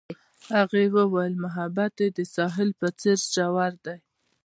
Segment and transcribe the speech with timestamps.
[0.55, 3.97] هغې وویل محبت یې د ساحل په څېر ژور دی.